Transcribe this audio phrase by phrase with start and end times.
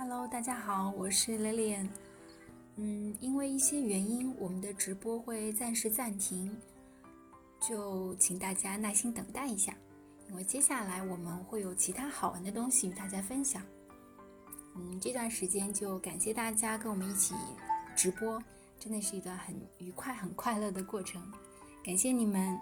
[0.00, 1.88] Hello，大家好，我是 Lilian。
[2.76, 6.56] 嗯，因为一些原因，我们的直播会暂时暂停，
[7.60, 9.74] 就请大家耐心等待一下，
[10.28, 13.60] 因为接下来我们会有其他好玩的东西与大家分享。
[14.76, 17.34] 嗯，这段时间就感谢大家跟我们一起
[17.96, 18.40] 直播，
[18.78, 21.20] 真的是一段很愉快、很快乐的过程，
[21.84, 22.56] 感谢你们。